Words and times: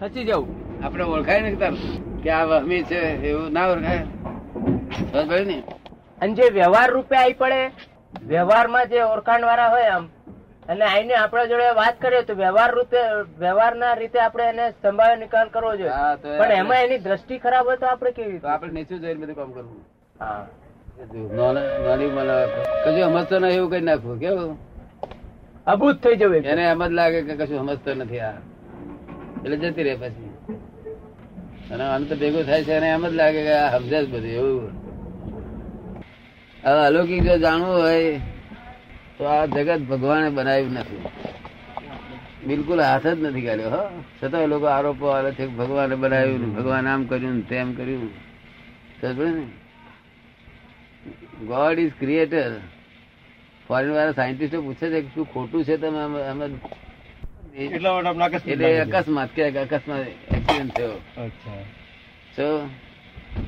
ખસી 0.00 0.24
જવું 0.24 0.48
આપણે 0.84 1.04
ઓળખાય 1.04 1.40
ને 1.40 1.54
તાર. 1.54 1.72
કે 2.22 2.30
આ 2.30 2.44
વહમી 2.44 2.82
છે 2.82 3.00
એવું 3.28 3.52
ના 3.52 3.66
ઓળખાય. 3.68 4.02
ને. 5.44 5.62
અને 6.22 6.32
જે 6.34 6.50
વ્યવહાર 6.52 6.90
રૂપે 6.90 7.16
આવી 7.16 7.32
પડે 7.32 7.70
વ્યવહારમાં 8.26 8.86
જે 8.88 9.00
ઓળખાણ 9.02 9.42
વાળા 9.42 9.68
હોય 9.68 9.88
આમ 9.96 10.04
અને 10.68 10.84
આઈને 10.84 11.14
આપણા 11.14 11.46
જોડે 11.46 11.68
વાત 11.74 12.00
કરીએ 12.00 12.22
તો 12.22 12.34
વ્યવહાર 12.34 12.70
રૂપે 12.74 13.00
વ્યવહારના 13.38 13.94
રીતે 13.94 14.18
આપણે 14.20 14.44
એને 14.44 14.70
સંભાવ્ય 14.82 15.16
નિકાલ 15.16 15.48
કરવો 15.48 15.76
જોઈએ. 15.76 15.90
પણ 16.38 16.52
એમાં 16.52 16.82
એની 16.84 16.98
દ્રષ્ટિ 16.98 17.38
ખરાબ 17.38 17.66
હોય 17.66 17.76
તો 17.76 17.86
આપણે 17.86 18.10
કેવી 18.10 18.38
આપણે 18.38 18.72
નીચું 18.72 19.00
જઈને 19.00 19.20
બધું 19.20 19.36
કામ 19.36 19.52
કરવું. 19.52 19.80
કશું 22.84 23.04
સમજતો 23.04 23.38
નહીં 23.38 23.56
એવું 23.56 23.70
કઈ 23.70 23.80
નાખવું 23.80 24.20
કેવું? 24.20 24.58
અભૂત 25.66 25.96
થઈ 26.02 26.16
જવું 26.16 26.36
એને 26.36 26.62
એમ 26.62 26.86
જ 26.86 26.90
લાગે 26.90 27.22
કે 27.22 27.34
કશું 27.36 27.58
સમજતો 27.58 27.94
નથી 27.94 28.20
આ. 28.20 28.32
એટલે 29.46 29.56
જતી 29.56 29.82
રહે 29.82 29.96
પછી. 29.96 30.30
અને 31.70 31.84
અંત 31.84 32.12
ભેગું 32.12 32.44
થાય 32.44 32.64
છે 32.64 32.72
અને 32.72 32.88
એમ 32.88 33.08
જ 33.08 33.12
લાગે 33.12 33.42
કે 33.42 33.52
આ 33.52 33.78
સમજે 33.78 34.04
જ 34.04 34.08
બધું 34.08 34.28
એવું. 34.28 34.62
હવે 36.64 36.86
અલૌકિક 36.86 37.22
જો 37.22 37.38
જાણવું 37.38 37.74
હોય, 37.74 38.20
તો 39.18 39.24
આ 39.24 39.46
જગત 39.46 39.78
ભગવાને 39.78 40.30
બનાવ્યું 40.30 40.72
નથી. 40.72 41.04
બિલકુલ 42.46 42.80
હાથ 42.80 43.06
જ 43.06 43.22
નથી 43.22 43.42
કાઢ્યો, 43.42 43.70
હો. 43.70 44.04
છતાં 44.22 44.48
લોકો 44.48 44.66
આરોપો 44.66 45.06
આવે 45.06 45.32
છે 45.32 45.46
ભગવાને 45.46 45.96
બનાવ્યું 45.96 46.54
ભગવાન 46.54 46.86
આમ 46.86 47.04
કર્યું 47.04 47.48
તેમ 47.48 47.72
કર્યું. 47.74 48.10
ને? 49.04 49.46
ગોડ 51.46 51.78
ઇઝ 51.78 51.92
ક્રિએટર 51.98 52.52
ફોરેન 53.68 53.90
વાળા 53.90 54.12
સાયન્ટિસ્ટો 54.12 54.62
પૂછે 54.62 54.90
છે 54.90 55.00
કે 55.00 55.08
શું 55.14 55.32
ખોટું 55.32 55.64
છે 55.64 55.76
તમે 55.76 55.98
આમ- 55.98 56.22
આમ 56.22 56.46
જ- 56.46 56.60
એટલા 57.56 58.12
માટે 58.14 58.50
એટલે 58.52 58.70
અકસ્માત 58.80 59.30
કે 59.36 59.44
અકસ્માત 59.60 60.06
એક્સિડન્ટ 60.36 60.74
થયો. 60.76 60.96
તો 62.36 62.48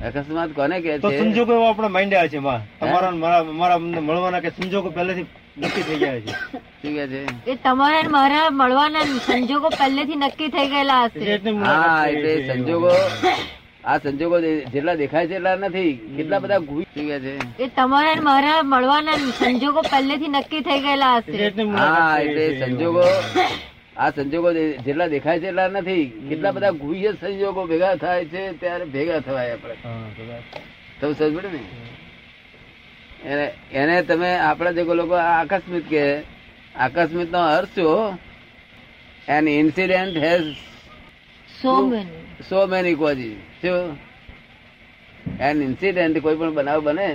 અકસ્માત 0.07 0.49
કોને 0.59 0.75
કે 0.81 0.95
છે? 1.01 1.19
સંજોગો 1.19 1.53
એવો 1.57 1.67
આપણે 1.67 1.89
માંડ્યા 1.97 2.31
છે 2.33 2.39
માં. 2.47 2.61
તમારા 2.79 3.11
મારા 3.23 3.43
મારા 3.59 3.77
અમને 3.81 4.01
મળવાના 4.07 4.41
કે 4.45 4.51
સંજોગો 4.57 4.89
પહેલેથી 4.97 5.27
નક્કી 5.61 5.83
થઈ 5.87 5.99
ગયા 6.01 6.19
છે? 6.25 6.33
શું 6.81 6.93
કે 6.97 7.05
છે? 7.11 7.21
એ 7.51 7.55
તમારા 7.67 8.09
મારા 8.17 8.49
મળવાના 8.61 9.05
સંજોગો 9.29 9.69
પહેલેથી 9.79 10.19
નક્કી 10.25 10.49
થઈ 10.57 10.67
ગયેલા 10.73 11.05
હશે. 11.05 11.39
હા 11.63 12.03
એટલે 12.07 12.33
સંજોગો 12.49 12.91
આ 13.85 13.97
સંજોગો 14.03 14.37
જેટલા 14.73 14.95
દેખાય 15.01 15.27
છે 15.29 15.35
એટલા 15.39 15.55
નથી. 15.55 15.91
કેટલા 16.17 16.39
બધા 16.43 16.61
ગુઈ 16.69 16.87
શું 16.95 17.05
કે 17.11 17.17
છે? 17.25 17.33
એ 17.63 17.71
તમારા 17.77 18.15
ને 18.15 18.21
મારા 18.29 18.59
મળવાના 18.73 19.17
સંજોગો 19.41 19.81
પહેલેથી 19.91 20.31
નક્કી 20.37 20.61
થઈ 20.67 20.79
ગયેલા 20.85 21.15
હશે. 21.17 21.51
હા 21.81 22.13
એટલે 22.27 22.45
સંજોગો 22.61 23.05
આ 23.99 24.09
સંજોગો 24.09 24.49
જેટલા 24.53 25.07
દેખાય 25.07 25.39
છે 25.39 25.47
એટલા 25.47 25.67
નથી. 25.67 26.05
કેટલા 26.29 26.51
બધા 26.51 26.71
ગુહ્ય 26.81 27.11
સંજોગો 27.21 27.61
ભેગા 27.67 27.95
થાય 27.95 28.25
છે 28.25 28.41
ત્યારે 28.59 28.85
ભેગા 28.85 29.19
થવાય 29.19 29.51
આપણે. 29.51 29.75
તમે 30.99 31.13
સમજ 31.13 31.35
પડે 31.35 31.49
ને? 31.49 31.61
એને 33.25 33.45
એને 33.73 34.01
તમે 34.01 34.29
આપણા 34.39 34.71
જે 34.71 34.83
લોકો 34.93 35.13
આકસ્મિક 35.13 35.85
કે 35.89 36.03
આકસ્મિક 36.75 37.31
નો 37.31 37.39
અર્થ 37.39 37.75
શું? 37.75 38.19
An 39.27 39.47
incident 39.47 40.17
has 40.17 40.49
so 41.61 41.73
many 41.87 42.43
so 42.49 42.67
many 42.67 42.95
causes 42.95 43.37
શું? 43.61 43.97
એન 45.39 45.61
ઇન્સિડેન્ટ 45.61 46.17
કોઈ 46.19 46.35
પણ 46.35 46.53
બનાવ 46.53 46.81
બને 46.81 47.09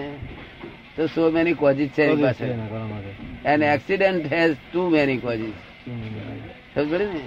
તો 0.96 1.06
સો 1.06 1.30
મેની 1.30 1.52
કોઝિસ 1.54 1.90
છે 1.90 2.02
એની 2.02 2.22
પાસે 2.22 2.46
an 3.44 3.62
accident 3.62 4.32
has 4.32 4.56
too 4.72 4.88
many 4.88 5.16
causes 5.16 5.58
સમજ 6.74 6.92
ને? 6.92 7.20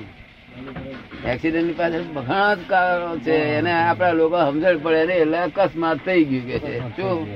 એક્સિડન્ટની 1.31 1.73
પાછળ 1.73 2.01
ઘણા 2.01 2.53
જ 2.53 2.59
કારણો 2.67 3.17
છે 3.17 3.31
એને 3.31 3.71
આપડા 3.71 4.11
લોકો 4.11 4.37
સમજણ 4.51 4.77
પડે 4.77 5.05
ને 5.05 5.13
એટલે 5.13 5.37
અકસ્માત 5.37 5.97
થઈ 6.05 6.23
ગયું 6.23 6.47
કે 6.47 6.59
છે. 6.59 6.79
શું. 6.79 7.27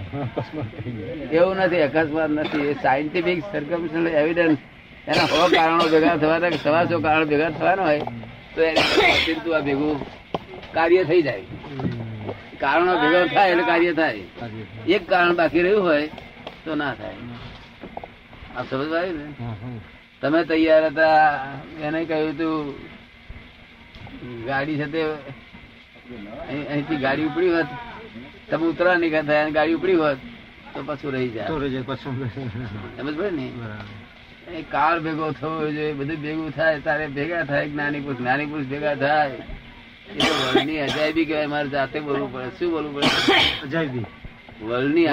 એવું 1.32 1.56
નથી 1.56 1.82
અકસ્માત 1.82 2.30
નથી. 2.30 2.68
એ 2.68 2.74
સાયન્ટિફિક 2.74 3.44
સર્કમસ્ટન્શિયલ 3.52 4.08
એવિડન્સ 4.08 4.58
એના 5.08 5.26
સો 5.26 5.48
કારણો 5.56 5.86
ભેગા 5.88 6.18
થવાના 6.18 6.50
સવાસો 6.50 7.00
કારણો 7.00 7.26
ભેગા 7.26 7.50
થવાના 7.50 7.84
હોય 7.84 8.02
તો 8.56 8.62
એને 8.62 8.80
આ 9.56 9.60
ભેગું 9.60 10.06
કાર્ય 10.74 11.04
થઈ 11.04 11.22
જાય. 11.22 11.42
કારણો 12.60 12.94
ભેગા 12.98 13.26
થાય 13.26 13.52
એટલે 13.52 13.64
કાર્ય 13.64 13.94
થાય. 13.94 14.14
એક 14.88 15.10
કારણ 15.10 15.36
બાકી 15.36 15.62
રહ્યું 15.62 15.84
હોય 15.84 16.08
તો 16.66 16.76
ના 16.76 16.94
થાય. 16.94 17.16
આ 18.58 18.64
સમજ 18.64 18.94
આવ્યું 18.94 19.18
ને. 19.18 19.26
તમે 20.22 20.40
તૈયાર 20.50 20.84
હતા 20.90 21.20
એને 21.86 22.00
કહ્યું 22.06 22.36
તું 22.40 22.76
ગાડી 24.48 24.78
છે 24.78 24.88
તે 24.94 25.02
અહીંથી 26.72 27.00
ગાડી 27.06 27.30
ઉપડી 27.30 27.54
હોત 27.56 27.70
તમે 28.50 28.66
ઉતરા 28.72 28.98
નહીં 28.98 29.26
થયા 29.30 29.44
અને 29.46 29.52
ગાડી 29.58 29.78
ઉપડી 29.80 30.00
હોત 30.04 30.20
તો 30.74 30.80
પાછું 30.84 31.12
રહી 31.16 31.32
જાય. 31.36 31.48
સમજ 32.98 33.16
પડે 33.18 33.32
ને. 33.32 33.46
એ 34.52 34.62
કાર 34.74 34.96
ભેગો 35.00 35.32
થવો 35.34 35.52
જોઈએ 35.60 35.94
બધું 35.94 36.20
ભેગું 36.26 36.50
થાય 36.52 36.80
તારે 36.82 37.06
ભેગા 37.18 37.44
થાય 37.46 37.66
જ્ઞાની 37.68 38.04
પુરુષ 38.06 38.20
જ્ઞાની 38.22 38.50
પુરુષ 38.52 38.70
ભેગા 38.74 38.96
થાય 38.96 39.38
એ 40.10 40.20
તો 40.20 40.32
વર્લ્ડની 40.40 40.80
અજાયબી 40.86 41.26
કહેવાય 41.26 41.50
મારે 41.54 41.70
જાતે 41.70 41.98
બોલવું 42.02 42.30
પડે 42.34 42.50
શું 42.58 42.70
બોલવું 42.72 42.94
પડે 42.96 43.10
અજાયબી. 43.66 44.06
વર્લ્ડની 44.62 45.08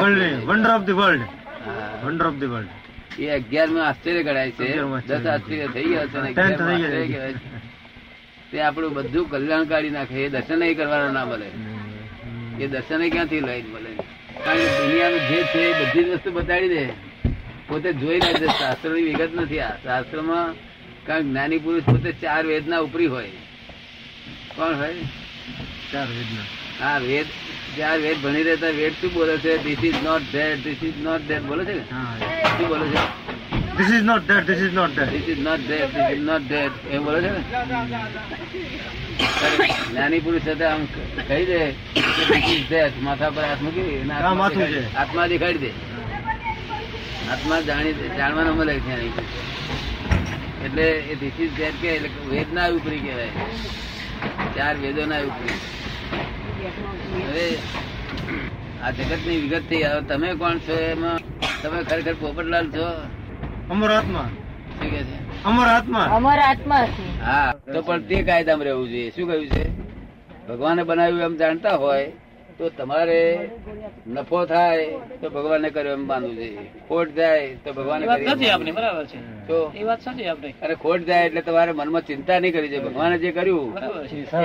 of 0.76 0.84
the 0.86 0.94
world. 1.00 1.22
હા. 1.64 1.90
Wonder 2.04 2.26
of 2.26 2.36
the 2.40 2.48
world. 2.48 2.70
એ 3.18 3.28
અગિયારમાં 3.28 3.88
આશ્ચર્ય 3.88 4.22
ગણાય 4.22 4.50
છે. 4.50 4.82
દસ 5.06 5.26
આશ્ચર્ય. 5.26 5.66
થઈ 5.66 5.84
ગયા 5.84 6.06
છે 6.06 6.18
આશ્ચર્ય 6.18 7.06
કહેવાય. 7.06 7.34
તે 8.52 8.60
આપણું 8.60 8.94
બધું 8.94 9.30
કલ્યાણ 9.30 9.64
કાઢી 9.64 9.90
નાખે 9.90 10.14
એ 10.14 10.28
દર્શન 10.28 10.74
કરવાના 10.74 11.10
ના 11.12 11.24
મળે. 11.24 11.50
એ 12.64 12.66
દર્શન 12.66 13.08
ક્યાંથી 13.08 13.40
લઈ 13.40 13.62
મળે? 13.62 13.92
કારણ 14.44 14.58
કે 14.58 14.64
દુનિયાનું 14.64 15.20
જે 15.28 15.44
છે 15.44 15.58
એ 15.58 15.72
બધી 15.72 16.04
જ 16.04 16.08
વસ્તુ 16.08 16.32
બતાડી 16.32 16.68
દે. 16.68 16.86
પોતે 17.68 17.92
જોઈ 17.92 18.20
લે 18.20 18.32
છે 18.34 18.46
શાસ્ત્રોની 18.46 19.02
વિગત 19.02 19.28
નથી. 19.34 19.60
આ 19.60 19.76
શાસ્ત્રમાં 19.76 20.54
કારણ 21.06 21.22
જ્ઞાની 21.22 21.58
પુરુષ 21.58 21.82
પોતે 21.82 22.12
ચાર 22.12 22.46
વેદના 22.46 22.78
ઉપરી 22.78 23.06
હોય. 23.06 23.30
કોણ 24.56 24.74
હોય? 24.74 24.94
ચાર 25.92 26.06
વેદના. 26.06 26.86
હા 26.86 26.98
વેદ 26.98 27.26
ચાર 27.78 27.98
વેદ 27.98 28.18
ભણી 28.22 28.42
રહેતા 28.42 28.66
વેદ 28.66 28.92
શું 28.92 29.12
બોલે 29.12 29.36
છે? 29.36 29.64
This 29.64 29.84
is 29.84 29.94
not 30.04 30.22
that 30.32 30.64
this 30.64 30.82
is 30.82 31.02
not 31.02 31.20
that 31.20 31.42
બોલે 31.42 31.64
છે 31.64 31.74
ને? 31.74 31.84
હા. 31.92 32.27
શું 32.58 32.68
બોલે 32.70 32.86
છે? 32.92 33.00
This 33.78 33.90
is 33.96 34.02
not 34.06 34.22
that, 34.28 34.42
this 34.46 34.60
is 34.66 34.72
not 34.76 34.90
that. 34.98 35.10
This 35.14 35.26
is 35.32 35.42
not 35.48 35.60
that 35.70 35.90
this 35.96 36.08
is 36.14 36.22
not 36.28 36.44
that 36.52 36.74
એ 36.94 36.98
બોલે 37.04 37.18
છે 37.24 37.30
ને? 37.34 37.42
જ્ઞાની 39.90 40.22
પુરુષ 40.24 40.44
સાથે 40.48 40.64
આમ 40.70 40.82
કહી 41.28 41.44
દે 41.50 41.60
કે 41.94 42.24
this 42.30 42.48
is 42.54 42.64
that. 42.72 42.92
માથા 43.06 43.30
પર 43.36 43.44
હાથ 43.50 43.62
મૂકી 43.66 43.84
દે. 43.88 44.82
આત્મા 45.02 45.26
દેખાડી 45.32 45.62
દે. 45.64 45.70
આત્મા 47.32 47.60
જાણી 47.68 47.94
જાણવાનો 48.18 48.52
મળે 48.58 48.74
છે. 48.86 48.94
એટલે 50.66 50.86
એ 51.12 51.14
ધીસ 51.22 51.36
ઇઝ 51.46 51.54
ધેટ 51.60 51.76
કે 51.82 51.88
એટલે 51.96 52.10
વેદના 52.34 52.68
ઉપરી 52.78 53.02
કહેવાય. 53.06 53.32
ચાર 54.56 54.74
વેદોના 54.82 55.22
ઉપરી. 55.30 55.58
હવે 57.28 57.46
આ 58.82 58.90
જગતની 58.96 59.40
વિગત 59.44 59.64
થઈ 59.70 59.84
તમે 60.10 60.28
કોણ 60.42 60.56
છો 60.66 60.74
એમાં? 60.92 61.18
તમે 61.62 61.78
ખરેખર 61.84 62.14
પોપટલાલ 62.14 62.66
છો? 62.70 62.86
અમર 63.70 63.90
આત્મા. 63.90 64.28
શું 64.78 64.90
કે 64.90 65.00
છે? 65.02 65.16
અમર 65.44 65.66
આત્મા. 65.66 66.06
અમર 66.10 66.38
આત્મા 66.40 66.86
હા 67.22 67.52
તો 67.72 67.82
પણ 67.82 68.02
તે 68.02 68.22
કાયદામાં 68.22 68.64
રહેવું 68.64 68.88
જોઈએ. 68.88 69.10
શું 69.10 69.26
કહ્યું 69.26 69.48
છે? 69.48 69.64
ભગવાને 70.48 70.82
બનાવ્યું 70.84 71.22
એમ 71.22 71.36
જાણતા 71.36 71.76
હોય 71.76 72.06
તો 72.58 72.70
તમારે 72.70 73.50
નફો 74.06 74.44
થાય 74.46 74.86
તો 75.20 75.30
ભગવાને 75.30 75.68
કર્યો 75.70 75.92
એમ 75.92 76.04
માનવું 76.06 76.36
જોઈએ. 76.36 76.70
ખોટ 76.88 77.08
જાય 77.14 77.56
તો 77.64 77.72
ભગવાને 77.72 78.04
એ 78.04 78.08
વાત 78.08 78.18
કર્યું 78.18 78.32
એમ 78.32 78.38
સાચી 78.38 78.50
આપની 78.50 78.72
માનવું 78.72 78.74
બરાબર 78.74 79.06
છે. 79.06 79.18
તો? 79.48 79.58
એ 79.74 79.84
વાત 79.84 80.00
સાચી 80.00 80.28
આપની. 80.28 80.54
અને 80.62 80.74
ખોટ 80.74 81.00
જાય 81.04 81.24
એટલે 81.24 81.42
તમારે 81.42 81.72
મનમાં 81.72 82.02
ચિંતા 82.02 82.38
નહીં 82.40 82.52
કરી 82.52 82.68
જોઈએ. 82.68 82.84
ભગવાને 82.84 83.18
જે 83.18 83.32
કર્યું 83.32 83.68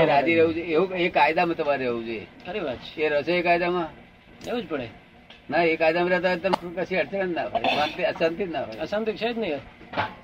એ 0.02 0.06
રાજી 0.06 0.36
રહેવું 0.36 0.56
જોઈએ. 0.56 0.76
એવું 0.76 0.98
એ 0.98 1.10
કાયદામાં 1.10 1.56
તમારે 1.56 1.84
રહેવું 1.84 2.06
જોઈએ. 2.06 2.28
ખરી 2.46 2.60
વાત 2.60 2.80
એ 2.98 3.10
રસો 3.10 3.32
એ 3.32 3.42
કાયદામાં? 3.42 3.90
એવું 4.48 4.62
જ 4.62 4.68
પડે. 4.68 4.88
ના 5.50 5.64
એ 5.72 5.78
કાયદામાં 5.78 6.14
રહેતા 6.14 6.36
તમને 6.44 6.72
કશી 6.78 7.00
અડચણ 7.04 7.30
જ 7.30 7.34
ના 7.36 7.48
હોય. 7.54 7.68
શાંતિ 7.78 8.02
અશાંતિ 8.12 8.44
જ 8.46 8.50
ના 8.56 8.64
હોય. 8.68 8.82
અશાંતિ 8.86 9.12
છે 9.20 9.30
જ 9.34 9.38
નહીં. 9.42 9.62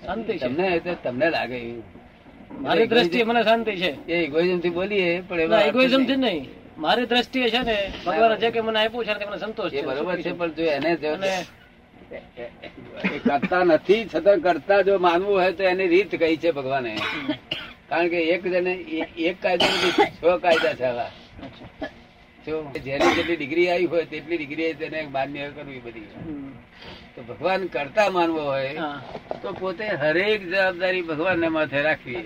શાંતિ 0.06 0.34
તમને 0.44 0.68
તમને 1.04 1.28
લાગે 1.36 1.58
એવું 1.62 1.84
મારી 2.64 2.88
દ્રષ્ટિએ 2.92 3.24
મને 3.30 3.42
શાંતિ 3.50 3.74
છે. 3.82 3.92
એ 4.08 4.16
ઇગોઇઝમથી 4.28 4.74
બોલીએ 4.78 5.10
પણ 5.28 5.40
એમાં 5.46 5.68
ઇગોઇઝમથી 5.70 6.20
નહીં. 6.26 6.46
મારી 6.84 7.08
દ્રષ્ટિએ 7.12 7.48
છે 7.54 7.62
ને 7.70 7.78
ભગવાન 8.06 8.40
જે 8.42 8.50
કે 8.52 8.62
મને 8.62 8.80
આપ્યું 8.80 9.06
છે 9.08 9.14
ને 9.20 9.26
મને 9.30 9.38
સંતોષ 9.44 9.72
છે 9.74 9.82
બરોબર 9.88 10.18
છે 10.26 10.32
પણ 10.40 10.52
જો 10.58 10.64
એને 10.78 10.92
જો 11.02 11.12
કરતા 13.26 13.64
નથી 13.64 14.04
છતાં 14.12 14.40
કરતા 14.46 14.82
જો 14.88 14.94
માનવું 15.00 15.36
હોય 15.40 15.54
તો 15.54 15.64
એની 15.64 15.90
રીત 15.94 16.12
કઈ 16.22 16.38
છે 16.38 16.50
ભગવાને. 16.58 16.94
કારણ 17.90 18.10
કે 18.12 18.20
એક 18.34 18.44
જણે 18.54 18.74
એક 19.30 19.38
કાયદા 19.44 19.74
છ 20.18 20.22
કાયદા 20.44 20.76
છે 20.80 20.86
આવા. 20.86 21.12
જેની 22.46 23.16
જેટલી 23.16 23.36
ડિગ્રી 23.36 23.70
આવી 23.70 23.86
હોય 23.86 24.06
તેટલી 24.06 24.38
ડિગ્રી 24.38 24.74
તેને 24.74 25.08
માન્ય 25.08 25.50
કરવી 25.50 25.80
બધી. 25.80 26.08
તો 27.16 27.22
ભગવાન 27.24 27.68
કરતા 27.68 28.10
માનવો 28.10 28.42
હોય 28.42 28.74
તો 29.42 29.54
પોતે 29.54 29.86
હરેક 29.86 30.42
જવાબદારી 30.50 31.02
ભગવાન 31.02 31.52
માથે 31.52 31.82
રાખવી. 31.82 32.26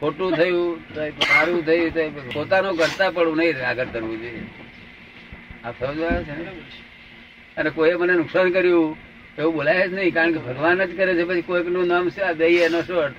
ખોટું 0.00 0.36
થયું 0.36 0.94
તો 0.94 1.00
સારું 1.20 1.64
થયું 1.64 1.94
તો 1.94 2.00
પોતાનું 2.34 2.76
કરતા 2.76 3.10
પડવું 3.10 3.36
નહીં 3.36 3.66
આગળ 3.66 3.84
કરવું 3.84 4.18
જોઈએ. 4.20 4.42
આ 5.64 5.72
સમજવા 5.72 6.22
છે 6.22 6.34
ને? 6.38 6.50
અને 7.56 7.70
કોઈએ 7.70 7.94
મને 7.94 8.12
નુકસાન 8.12 8.52
કર્યું 8.52 8.96
એવું 9.38 9.54
બોલાય 9.54 9.88
જ 9.88 9.92
નહીં 9.92 10.14
કારણ 10.14 10.32
કે 10.32 10.38
ભગવાન 10.38 10.78
જ 10.78 10.96
કરે 10.96 11.14
છે 11.14 11.24
પછી 11.24 11.42
કોઈકનું 11.42 11.86
નામ 11.86 12.10
છે 12.10 12.22
આ 12.22 12.32
દઈ 12.32 12.56
એનો 12.56 12.82
શોર્ટ 12.82 13.16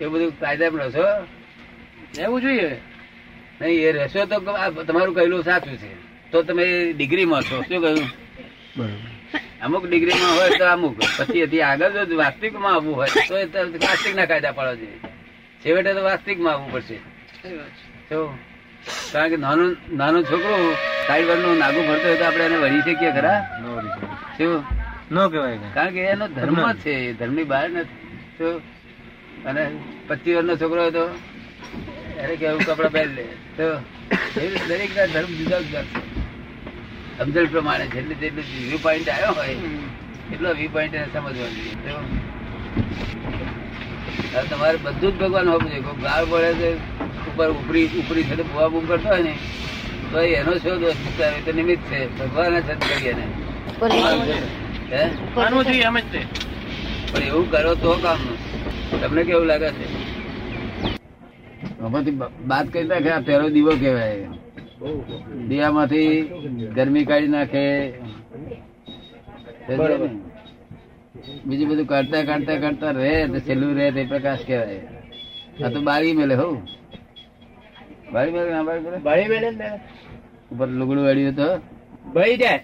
એવું 0.00 0.12
બધું 0.12 0.40
કાયદા 0.40 0.70
પણ 0.70 0.92
છો 0.92 1.06
એવું 2.22 2.40
જોઈએ. 2.40 2.80
નહીં 3.60 3.80
એ 3.88 3.90
રહેશો 3.98 4.20
તો 4.30 4.36
તમારું 4.88 5.14
કહેલું 5.16 5.42
સાચું 5.48 5.76
છે. 5.82 5.90
તો 6.32 6.38
તમે 6.48 6.64
ડિગ્રીમાં 6.96 7.42
છો. 7.48 7.56
શું 7.68 7.78
કહ્યું? 7.84 8.06
અમુક 9.64 9.84
ડિગ્રીમાં 9.86 10.32
હોય 10.38 10.58
તો 10.60 10.66
અમુક. 10.74 10.94
પછી 11.18 11.42
એથી 11.46 11.64
આગળ 11.68 11.92
જો 12.10 12.16
વાસ્તવિકમાં 12.22 12.74
આવવું 12.74 12.94
હોય 13.00 13.10
તો 13.28 13.34
એ 13.44 13.46
તો 13.54 13.58
વાસ્તવિકના 13.86 14.26
કાયદા 14.30 14.54
પાડવા 14.58 14.78
જોઈએ. 14.80 14.98
છેવટે 15.62 15.90
તો 15.96 16.02
વાસ્તવિકમાં 16.08 16.54
આવવું 16.54 16.70
પડશે. 16.74 16.96
તો 18.10 18.18
કારણ 19.12 19.30
કે 19.32 19.36
નાનું 19.46 19.70
નાનું 20.00 20.22
છોકરું 20.30 20.62
સાઈડ 21.06 21.28
વર્ષનું 21.30 21.56
નાગું 21.62 21.84
ભરતો 21.88 22.06
હોય 22.08 22.18
તો 22.20 22.24
આપણે 22.28 22.44
એને 22.48 22.58
વળી 22.64 22.84
શકીએ 22.86 23.10
ખરા? 23.16 23.40
શું 24.36 24.52
ન 25.14 25.16
કહેવાય 25.32 25.58
કારણ 25.76 25.94
કે 25.96 26.00
એનો 26.12 26.26
ધર્મ 26.36 26.58
છે 26.84 26.92
એ 27.08 27.10
ધર્મની 27.20 27.48
બહાર 27.52 27.66
નથી. 27.74 27.88
શું 28.38 28.54
અને 29.48 29.62
પચીસ 30.08 30.34
વર્ષનો 30.36 30.54
છોકરો 30.62 30.80
હોય 30.84 30.94
તો 30.98 31.04
એને 32.18 32.34
કેવું 32.36 32.62
કપડા 32.62 32.90
પહેરી 32.90 33.14
લે 33.16 33.24
તો 33.56 33.66
દરેક 34.68 34.90
ના 34.94 35.06
ધર્મ 35.08 35.32
જુદા 35.38 35.60
જુદા 35.62 35.84
છે. 35.84 36.00
સમજણ 37.18 37.48
પ્રમાણે 37.52 37.86
જેટલી 37.88 38.18
જેટલું 38.20 38.46
વ્યૂ 38.62 38.80
પોઈન્ટ 38.80 39.08
આવ્યો 39.08 39.34
હોય 39.34 39.56
એટલો 40.32 40.48
વ્યૂ 40.54 40.72
પોઈન્ટ 40.72 40.94
એને 40.94 41.06
સમજવા 41.08 41.32
જોઈએ 41.34 41.74
તો 44.32 44.40
તમારે 44.46 44.78
બધું 44.78 45.12
જ 45.12 45.18
ભગવાન 45.20 45.48
હોવું 45.48 45.68
જોઈએ. 45.68 45.82
કોઈ 45.84 46.02
ગાળ 46.02 46.26
પડે 46.26 46.52
છે 46.60 46.70
ઉપર 47.28 47.48
ઉપરી 47.52 47.86
ઉપરી 48.00 48.24
છે 48.28 48.34
ભૂવા 48.40 48.70
બૂમ 48.70 48.86
કરતો 48.86 49.08
હોય 49.08 49.22
ને 49.22 49.34
તો 50.10 50.18
એનો 50.32 50.52
શો 50.58 50.72
દોષ 50.78 50.98
બિચારો? 51.04 51.36
એ 51.36 51.42
તો 51.42 51.52
નિમિત્ત 51.52 51.82
છે. 51.88 51.98
ભગવાન 52.18 52.54
જ 52.62 52.68
કરી 52.82 53.08
એને 53.08 53.26
હે? 54.90 55.02
માનવું 55.34 55.64
જોઈએ 55.66 55.86
એમ 55.86 55.98
જ 55.98 56.06
તે 56.12 56.20
પણ 57.10 57.22
એવું 57.24 57.46
કરો 57.50 57.72
તો 57.76 57.90
કામ 58.00 58.20
તમને 59.00 59.22
કેવું 59.24 59.46
લાગે 59.46 59.70
છે? 59.72 59.86
આમાંથી 61.84 62.16
બાદ 62.50 62.66
કરી 62.72 62.88
નાખે 62.92 63.10
આ 63.16 63.20
પહેલો 63.26 63.48
દીવો 63.56 63.72
કહેવાય. 63.82 64.28
દીવામાંથી 65.48 66.10
ગરમી 66.76 67.04
કાઢી 67.10 67.34
નાખે. 67.36 67.64
બીજું 71.46 71.68
બધું 71.70 71.86
કાઢતા 71.86 72.22
કાઢતા 72.30 72.58
કાઢતા 72.64 72.92
રહે 72.98 73.12
તો 73.32 73.38
છેલ્લું 73.46 73.72
રહે 73.78 73.86
તે 73.96 74.02
પ્રકાશ 74.04 74.44
કહેવાય. 74.46 74.80
આ 75.64 75.70
તો 75.74 75.80
બારી 75.88 76.14
મેલે 76.18 76.34
હો. 76.40 76.48
બારી 78.12 78.32
મેલે 78.36 78.50
ના 78.50 78.64
બારી 78.68 78.84
મેલે? 78.86 78.98
બારી 79.08 79.28
મેલે 79.32 79.48
ઉપર 80.52 80.68
લુગડું 80.78 81.04
વાળ્યું 81.04 81.36
તો. 81.40 81.48
ભાઈ 82.14 82.36
જાય. 82.36 82.60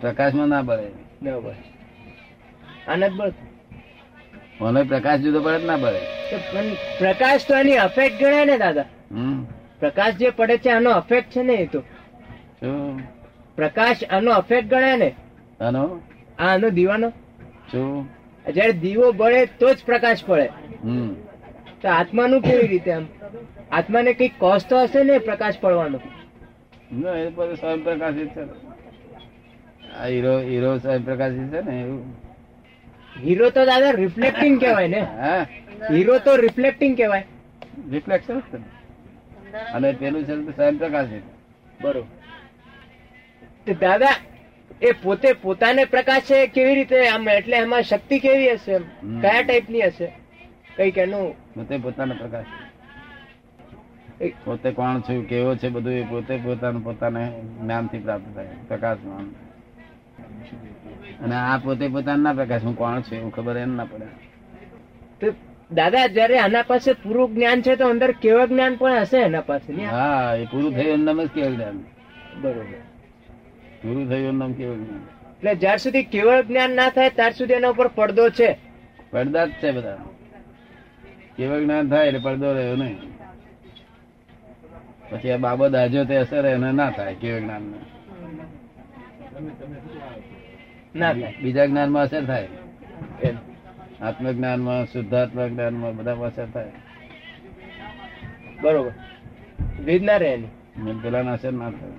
પ્રકાશમાં 0.00 0.48
ના 0.48 0.62
પડે. 0.62 0.88
ના 1.22 1.38
બળે 1.38 1.56
આનંદ 2.88 3.14
બળ 3.16 3.32
મને 4.62 4.82
પ્રકાશ 4.82 5.20
જુદો 5.20 5.40
પડે 5.40 5.66
ના 5.66 5.76
પડે? 5.76 6.00
પ્રકાશ 6.98 7.46
તો 7.48 7.54
એની 7.54 7.76
અફેક્ટ 7.76 8.20
ગણાય 8.20 8.44
ને 8.44 8.58
દાદા. 8.58 8.84
પ્રકાશ 9.80 10.14
જે 10.14 10.30
પડે 10.30 10.58
છે 10.58 10.70
આનો 10.70 10.90
અફેક્ટ 10.90 11.30
છે 11.30 11.42
ને 11.42 11.52
એ 11.52 11.66
તો. 11.66 11.82
પ્રકાશ 13.56 14.04
આનો 14.10 14.30
અફેક્ટ 14.30 14.68
ગણાય 14.70 14.96
ને. 14.96 15.14
આનો? 15.60 16.00
આનો 16.38 16.70
દીવાનો. 16.70 17.08
શું? 17.72 18.08
જયારે 18.52 18.72
દીવો 18.72 19.12
બળે 19.12 19.46
તો 19.46 19.74
જ 19.74 19.84
પ્રકાશ 19.86 20.24
પડે. 20.26 20.48
તો 21.82 21.88
આત્માનું 21.88 22.42
કેવી 22.42 22.66
રીતે 22.66 22.92
આમ? 22.92 23.06
આત્માને 23.72 24.12
કઈ 24.14 24.28
કોસ્ટ 24.28 24.68
તો 24.70 24.82
હશે 24.82 25.04
ને 25.04 25.18
પ્રકાશ 25.18 25.54
પડવાનો? 25.60 26.00
ના, 26.92 27.10
એ 27.10 27.30
બધું 27.30 27.56
સ્વયં 27.56 27.84
પ્રકાશિત 27.84 28.28
છે. 28.28 28.42
આ 30.00 30.06
હીરો 30.06 30.38
હીરો 30.38 30.78
સ્વયં 30.78 31.04
પ્રકાશિત 31.04 31.48
છે 31.52 31.60
ને 31.70 31.80
એવું. 31.80 32.31
હીરો 33.24 33.50
તો 33.50 33.64
દાદા 33.64 33.90
રિફ્લેક્ટિંગ 33.90 34.60
કહેવાય 34.60 34.88
ને. 34.88 35.00
હીરો 35.90 36.18
તો 36.18 36.36
રિફ્લેક્ટિંગ 36.36 36.96
કહેવાય. 36.96 37.24
રિફ્લેક્શન 37.90 38.40
છે. 38.40 38.58
અને 39.72 39.92
પેલું 39.92 40.24
છે 40.24 40.34
સ્વયં 40.56 40.78
પ્રકાશિત 40.78 41.22
બરોબર. 41.82 43.74
દાદા 43.80 44.14
એ 44.82 44.92
પોતે 45.02 45.32
પોતાને 45.32 45.84
પ્રકાશે 45.84 46.46
કેવી 46.46 46.74
રીતે? 46.74 47.08
આમ 47.08 47.28
એટલે 47.28 47.56
એમાં 47.56 47.82
શક્તિ 47.82 48.18
કેવી 48.18 48.50
હશે. 48.50 48.78
કયા 49.22 49.42
ટાઈપની 49.42 49.82
હશે? 49.82 50.06
કંઈક 50.76 50.98
એનું. 50.98 51.54
પોતે 51.54 51.78
પોતાનો 51.78 52.14
પ્રકાશ 52.14 52.44
પોતે 54.44 54.70
કોણ 54.70 55.00
છું 55.00 55.24
કેવો 55.28 55.54
છે 55.54 55.68
બધું 55.68 55.92
એ 55.92 56.02
પોતે 56.02 56.36
પોતાનું 56.36 56.84
પોતાને 56.84 57.22
જ્ઞાનથી 57.62 57.98
પ્રાપ્ત 57.98 58.34
થાય. 58.34 58.48
પ્રકાશ 58.68 58.98
અને 61.24 61.34
આ 61.34 61.58
પોતે 61.58 61.88
પોતાના 61.88 62.16
ના 62.16 62.32
પ્રકાશ 62.32 62.62
હું 62.62 62.76
કોણ 62.76 63.00
છું 63.00 63.18
એવું 63.18 63.32
ખબર 63.32 63.56
એમ 63.56 63.76
ના 63.76 63.84
પડે. 63.84 64.04
તો 65.20 65.34
દાદા 65.74 66.06
જયારે 66.06 66.38
આના 66.38 66.62
પાસે 66.62 66.92
પૂરું 66.92 67.34
જ્ઞાન 67.34 67.62
છે 67.62 67.76
તો 67.76 67.88
અંદર 67.88 68.12
કેવા 68.12 68.46
જ્ઞાન 68.46 68.74
પણ 68.74 68.92
હશે 68.92 69.18
એના 69.18 69.40
પાસે 69.40 69.72
હા 69.72 70.34
એ 70.34 70.44
પૂરું 70.44 70.72
થયું 70.74 70.94
એનું 70.94 71.04
નામ 71.04 71.22
જ 71.22 71.28
કેવું 71.28 71.56
જ્ઞાન. 71.56 71.84
બરોબર. 72.42 72.64
પૂરું 73.82 74.08
થયું 74.08 74.28
એનું 74.28 74.38
નામ 74.38 74.52
કેવું 74.52 74.86
જ્ઞાન. 74.86 75.02
એટલે 75.36 75.54
જ્યાર 75.54 75.78
સુધી 75.78 76.04
કેવળ 76.04 76.42
જ્ઞાન 76.42 76.70
ના 76.70 76.88
થાય 76.88 77.10
ત્યાર 77.10 77.32
સુધી 77.32 77.54
એના 77.54 77.68
ઉપર 77.68 77.88
પડદો 77.88 78.30
છે. 78.30 78.58
પડદા 79.10 79.46
જ 79.46 79.50
છે 79.50 79.72
બધા. 79.72 79.98
કેવળ 81.36 81.62
જ્ઞાન 81.62 81.88
થાય 81.88 82.06
એટલે 82.06 82.18
પડદો 82.18 82.52
રહ્યો 82.52 82.76
નહીં. 82.76 82.98
પછી 85.10 85.30
આ 85.30 85.36
બાબત 85.36 85.74
આજો 85.74 86.04
તે 86.04 86.16
અસર 86.16 86.46
એને 86.46 86.72
ના 86.72 86.90
થાય 86.90 87.14
કેવળ 87.14 87.40
જ્ઞાન 87.40 87.62
ના 87.62 88.01
થાય. 91.00 91.34
બીજા 91.42 91.66
જ્ઞાનમાં 91.66 92.02
અસર 92.02 92.24
થાય. 92.24 92.48
એમ. 93.22 93.36
આત્મજ્ઞાનમાં 94.00 94.86
શુદ્ધાત્મ 94.86 95.48
જ્ઞાનમાં 95.48 95.96
બધા 95.96 96.14
અસર 96.14 96.46
થાય. 96.46 96.72
બરોબર. 98.60 98.92
વેદ 99.84 100.02
ના 100.02 100.16
રહે 100.16 100.36
પેલા 101.02 101.22
ના 101.22 101.32
અસર 101.32 101.52
ના 101.52 101.70
થાય. 101.70 101.90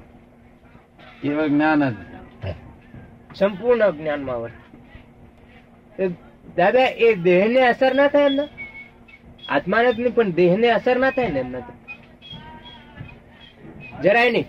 કેવળ 1.22 1.48
જ્ઞાન 1.48 1.90
જ. 1.90 1.96
સંપૂર્ણ 3.36 3.90
જ્ઞાનમાં 3.90 4.36
આવે. 4.36 6.08
દાદા 6.58 6.80
એ 6.80 7.16
દેહ 7.16 7.48
ને 7.48 7.68
અસર 7.68 7.96
ના 7.96 8.08
થાય 8.08 8.26
એમને? 8.26 8.48
આત્માને 9.50 9.94
જ 9.94 10.00
નહીં 10.00 10.16
પણ 10.16 10.32
દેહને 10.32 10.70
અસર 10.70 11.00
ના 11.00 11.10
થાય 11.10 11.28
ને 11.30 11.40
એમને 11.40 11.62
જરાય 14.04 14.32
નહીં. 14.32 14.46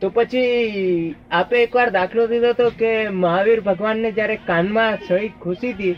તો 0.00 0.10
પછી 0.10 1.14
આપે 1.30 1.62
એકવાર 1.62 1.90
દાખલો 1.90 2.26
દીધો 2.26 2.48
હતો 2.48 2.70
કે 2.70 3.08
મહાવીર 3.08 3.60
ભગવાનને 3.60 4.12
જયારે 4.12 4.36
કાનમાં 4.36 4.98
સહી 5.08 5.28
ખુશી 5.28 5.72
હતી 5.72 5.92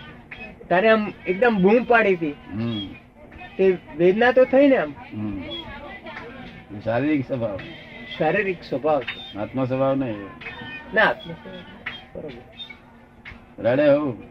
ત્યારે 0.69 0.89
આમ 0.89 1.13
એકદમ 1.27 1.57
બૂમ 1.63 1.85
પાડી 1.85 2.15
હતી. 2.15 2.35
તે 3.59 3.77
વેદના 3.97 4.33
તો 4.33 4.45
થઈ 4.45 4.69
ને 4.69 4.77
આમ. 4.77 4.95
શારીરિક 6.85 7.27
સ્વભાવ. 7.27 7.59
શારીરિક 8.19 8.63
સ્વભાવ 8.63 9.03
આત્મા 9.03 9.43
આત્મ 9.43 9.65
સ્વભાવ 9.65 9.95
નહીં. 9.95 10.17
ના 10.95 11.13
બરોબર. 12.15 12.31
રડે 13.59 13.89
હું. 13.89 14.23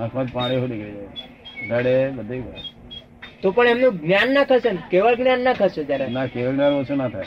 આંખમાં 0.00 0.26
પાણી 0.32 0.56
હું 0.56 0.68
નીકળી 0.68 0.92
જાય. 0.92 1.78
રડે 1.78 2.10
બધી. 2.10 2.42
તો 3.42 3.50
પણ 3.50 3.66
એમનું 3.66 4.00
જ્ઞાન 4.00 4.34
ના 4.34 4.44
ખસે 4.44 4.72
ને? 4.72 4.78
કેવળ 4.90 5.14
જ્ઞાન 5.14 5.40
ના 5.40 5.52
ખસે 5.52 5.84
જયારે? 5.84 6.06
ના 6.06 6.26
કેવળ 6.26 6.52
જ્ઞાન 6.52 6.72
ઓછું 6.72 6.96
ના 6.96 7.08
થાય. 7.08 7.24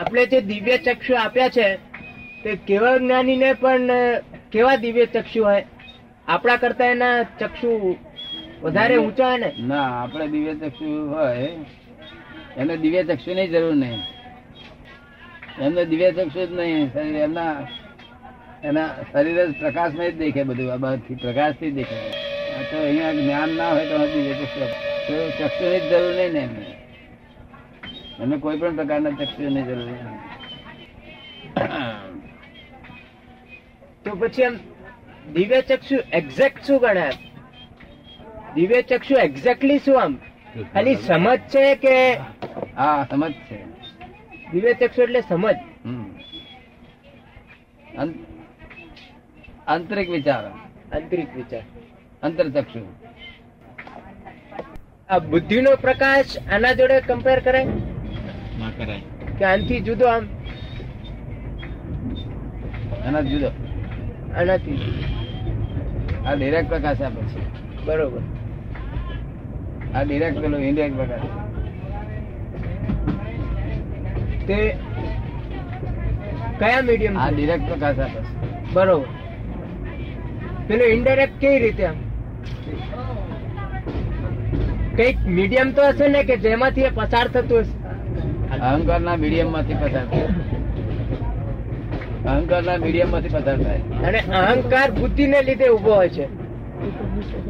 આપણે 0.00 0.26
જે 0.26 0.40
દિવ્ય 0.40 0.76
ચક્ષુ 0.78 1.12
આપ્યા 1.14 1.48
છે 1.48 1.66
તે 2.42 2.50
કેવળ 2.66 2.98
જ્ઞાનીને 2.98 3.50
પણ 3.54 3.90
કેવા 4.52 4.76
દિવ્ય 4.76 5.06
ચક્ષુ 5.06 5.44
હોય? 5.44 5.64
આપણા 6.28 6.56
કરતા 6.56 6.86
એના 6.86 7.24
ચક્ષુ 7.40 7.98
વધારે 8.62 8.96
ઊંચા 8.98 9.26
હોય 9.26 9.38
ને? 9.38 9.50
ના 9.58 9.88
આપણે 10.02 10.28
દિવ્ય 10.28 10.54
ચક્ષુ 10.54 10.88
હોય 11.08 11.48
એને 12.56 12.76
દિવ્ય 12.76 13.02
ચક્ષુ 13.04 13.34
ની 13.34 13.48
જરૂર 13.48 13.74
નહીં. 13.74 14.02
એમને 15.60 15.82
દિવ્ય 15.84 16.10
ચક્ષુ 16.12 16.40
જ 16.46 16.50
નહીં 16.52 16.90
શરીર 16.92 17.16
એમના 17.16 17.54
એના 18.62 18.88
શરીર 19.12 19.38
જ 19.46 19.52
પ્રકાશમાં 19.60 20.10
જ 20.10 20.16
દેખે 20.16 20.44
બધું 20.44 20.72
આ 20.72 20.76
બધી 20.76 21.14
પ્રકાશથી 21.14 21.70
દેખાય. 21.70 22.12
તો 22.70 22.76
અહીંયા 22.76 23.12
જ્ઞાન 23.12 23.50
ના 23.50 23.70
હોય 23.70 23.86
તો 23.88 23.96
દિવ્ય 24.14 24.34
ચક્ષુ 24.34 24.60
તો 25.06 25.14
ચક્ષુની 25.38 25.80
જ 25.80 25.90
જરૂર 25.90 26.14
નહીં 26.14 26.32
ને 26.32 26.40
એમને. 26.40 26.64
એમને 28.20 28.36
કોઈ 28.36 28.58
પણ 28.58 28.76
પ્રકારના 28.76 29.10
ચક્ષુની 29.10 29.62
જરૂર 29.62 29.88
તો 34.04 34.14
પછી 34.14 34.42
એમ 34.42 34.56
દિવ્ય 35.32 35.62
ચક્ષુ 35.62 35.96
એક્ઝેક્ટ 36.12 36.62
શું 36.64 36.80
ગણાય 36.80 37.12
દિવ્ય 38.54 38.82
ચક્ષુ 38.82 39.14
એક્ઝેક્ટલી 39.14 39.78
શું 39.78 40.02
આમ? 40.02 40.18
ખાલી 40.74 40.94
સમજ 40.94 41.38
છે 41.38 41.74
કે? 41.74 41.96
હા 42.76 43.06
સમજ 43.10 43.32
છે. 43.32 43.64
દિવ્ય 44.52 44.74
ચક્ષુ 44.74 45.02
એટલે 45.02 45.20
સમજ. 45.20 45.56
હમ. 45.84 46.04
આંતરિક 49.68 50.10
વિચાર. 50.10 50.44
આંતરિક 50.96 51.36
વિચાર. 51.36 51.62
અંતરચક્ષુ 52.22 52.86
આ 55.10 55.18
બુદ્ધિનો 55.18 55.76
પ્રકાશ 55.76 56.38
આના 56.52 56.72
જોડે 56.72 57.00
કમ્પેર 57.00 57.40
કરાય? 57.40 57.66
ના 58.60 58.70
કરાય. 58.70 59.00
કે 59.38 59.44
આનાથી 59.44 59.80
જુદો 59.80 60.06
આમ. 60.06 60.26
આના 63.06 63.20
જુદો. 63.20 63.46
આનાથી 64.36 65.04
આ 66.26 66.34
ડિરેક્ટ 66.34 66.68
પ્રકાશ 66.68 67.02
આપે 67.02 67.22
છે. 67.22 67.40
બરોબર. 67.84 68.20
આ 69.94 70.02
ડિરેક્ટ 70.02 70.40
પેલો 70.40 70.58
ઇનડિરેક્ટ 70.58 70.96
પ્રકાશ. 70.96 71.20
તે 74.46 74.76
કયા 76.58 76.82
મીડિયમ 76.82 77.18
આ 77.18 77.30
ડિરેક્ટ 77.30 77.68
પ્રકાશ 77.68 77.98
આપે 77.98 78.20
છે. 78.20 78.72
બરોબર. 78.72 79.06
પેલો 80.66 80.84
ઇન્ડિરેક્ટ 80.84 81.38
કેવી 81.38 81.58
રીતે 81.58 81.86
આમ? 81.86 81.94
કંઈક 84.96 85.18
મીડિયમ 85.26 85.72
તો 85.72 85.82
હશે 85.82 86.08
ને 86.08 86.22
કે 86.22 86.36
જેમાંથી 86.36 86.80
એ 86.80 86.90
પસાર 86.90 87.28
થતું 87.28 87.58
હશે? 87.58 87.79
અહંકારના 88.60 89.16
મીડિયમમાંથી 89.16 89.74
પસાર 89.74 90.06
થાય. 90.06 90.22
અહંકારના 92.26 92.76
મીડિયમમાંથી 92.76 93.28
પસાર 93.28 93.62
થાય. 93.62 93.78
અને 93.78 94.18
અહંકાર 94.20 94.90
બુદ્ધિ 94.90 95.26
ને 95.26 95.42
લીધે 95.42 95.68
ઊભો 95.68 95.94
હોય 95.94 96.08
છે. 96.08 96.24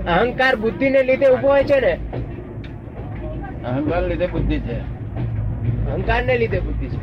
અહંકાર 0.06 0.56
બુદ્ધિ 0.56 0.90
ને 0.90 1.02
લીધે 1.02 1.26
ઊભો 1.26 1.48
હોય 1.48 1.64
છે 1.64 1.80
ને? 1.80 1.92
અહંકાર 3.64 4.02
લીધે 4.02 4.26
બુદ્ધિ 4.26 4.58
છે. 4.58 4.78
અહંકાર 5.90 6.22
ને 6.22 6.38
લીધે 6.38 6.60
બુદ્ધિ 6.60 6.86
છે. 6.86 6.99